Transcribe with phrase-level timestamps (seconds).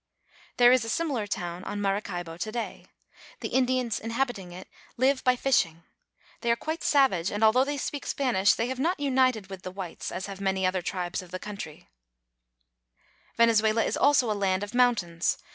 [0.57, 2.87] There is a similar town on Maracaibo to day.
[3.41, 5.83] The Indians inhabiting it live by fishing.
[6.39, 9.69] They are quite savage, and although they speak Spanish, they have not united with the
[9.69, 11.87] whites, as have many other tribes of the country,
[13.37, 15.37] Venezuela is also a land of mountains.